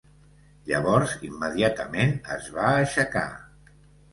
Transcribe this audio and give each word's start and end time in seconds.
Llavors 0.69 1.13
immediatament 1.29 2.15
es 2.37 2.51
va 2.57 2.67
aixecar. 2.73 3.27